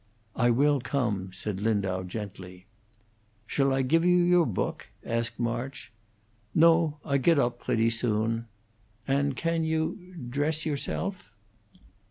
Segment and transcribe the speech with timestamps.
[0.35, 2.65] "I will come," said Lindau, gently.
[3.45, 5.91] "Shall I give you your book?" asked March.
[6.55, 8.47] "No; I gidt oap bretty soon."
[9.07, 11.31] "And and can you dress yourself?"